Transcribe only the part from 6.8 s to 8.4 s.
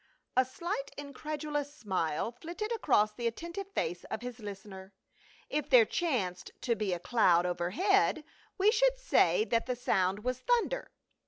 a cloud overhead,